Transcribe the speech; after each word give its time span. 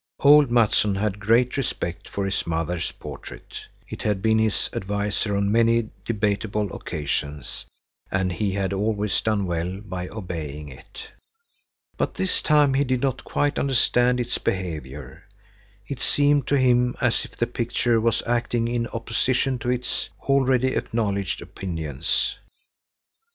Old 0.21 0.49
Mattsson 0.49 0.95
had 0.97 1.19
great 1.19 1.57
respect 1.57 2.09
for 2.09 2.25
his 2.25 2.47
mother's 2.47 2.91
portrait. 2.91 3.59
It 3.87 4.01
had 4.01 4.19
been 4.19 4.39
his 4.39 4.67
adviser 4.73 5.37
on 5.37 5.51
many 5.51 5.89
debatable 6.05 6.73
occasions, 6.75 7.65
and 8.09 8.31
he 8.31 8.53
had 8.53 8.73
always 8.73 9.21
done 9.21 9.45
well 9.45 9.79
by 9.79 10.09
obeying 10.09 10.69
it. 10.69 11.09
But 11.97 12.15
this 12.15 12.41
time 12.41 12.73
he 12.73 12.83
did 12.83 13.01
not 13.01 13.23
quite 13.23 13.59
understand 13.59 14.19
its 14.19 14.39
behavior. 14.39 15.25
It 15.87 16.01
seemed 16.01 16.47
to 16.47 16.57
him 16.57 16.95
as 16.99 17.23
if 17.23 17.35
the 17.37 17.45
picture 17.45 18.01
was 18.01 18.23
acting 18.25 18.67
in 18.67 18.87
opposition 18.87 19.59
to 19.59 19.69
its 19.69 20.09
already 20.21 20.69
acknowledged 20.69 21.43
opinions. 21.43 22.39